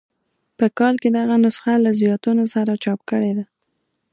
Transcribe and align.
په 0.57 0.65
کال 0.79 0.95
کې 1.01 1.09
دغه 1.17 1.35
نسخه 1.43 1.73
له 1.85 1.91
زیاتونو 1.99 2.43
سره 2.53 2.71
چاپ 2.83 2.99
کړې 3.09 3.31
ده. 3.37 3.45